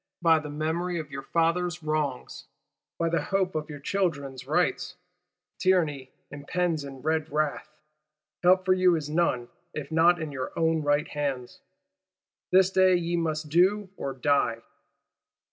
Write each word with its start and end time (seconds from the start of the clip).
By 0.23 0.39
the 0.39 0.49
memory 0.49 0.97
of 0.97 1.11
your 1.11 1.21
fathers' 1.21 1.83
wrongs, 1.83 2.45
by 2.97 3.07
the 3.09 3.21
hope 3.21 3.53
of 3.53 3.69
your 3.69 3.77
children's 3.79 4.47
rights! 4.47 4.95
Tyranny 5.59 6.09
impends 6.31 6.83
in 6.83 7.03
red 7.03 7.29
wrath: 7.31 7.69
help 8.41 8.65
for 8.65 8.73
you 8.73 8.95
is 8.95 9.11
none 9.11 9.47
if 9.75 9.91
not 9.91 10.19
in 10.19 10.31
your 10.31 10.53
own 10.57 10.81
right 10.81 11.07
hands. 11.07 11.59
This 12.51 12.71
day 12.71 12.95
ye 12.95 13.15
must 13.15 13.49
do 13.49 13.89
or 13.95 14.11
die. 14.15 14.63